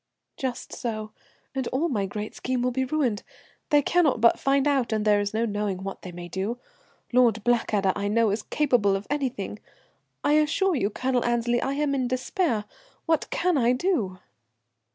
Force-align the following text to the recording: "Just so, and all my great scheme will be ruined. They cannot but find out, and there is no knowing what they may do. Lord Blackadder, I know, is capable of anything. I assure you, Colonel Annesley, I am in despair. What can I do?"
"Just 0.35 0.73
so, 0.73 1.11
and 1.53 1.67
all 1.67 1.87
my 1.87 2.07
great 2.07 2.33
scheme 2.33 2.63
will 2.63 2.71
be 2.71 2.85
ruined. 2.85 3.21
They 3.69 3.83
cannot 3.83 4.19
but 4.19 4.39
find 4.39 4.67
out, 4.67 4.91
and 4.91 5.05
there 5.05 5.19
is 5.19 5.31
no 5.31 5.45
knowing 5.45 5.83
what 5.83 6.01
they 6.01 6.11
may 6.11 6.27
do. 6.27 6.57
Lord 7.13 7.43
Blackadder, 7.43 7.93
I 7.95 8.07
know, 8.07 8.31
is 8.31 8.41
capable 8.41 8.95
of 8.95 9.05
anything. 9.11 9.59
I 10.23 10.39
assure 10.39 10.73
you, 10.73 10.89
Colonel 10.89 11.23
Annesley, 11.23 11.61
I 11.61 11.73
am 11.73 11.93
in 11.93 12.07
despair. 12.07 12.65
What 13.05 13.29
can 13.29 13.59
I 13.59 13.73
do?" 13.73 14.17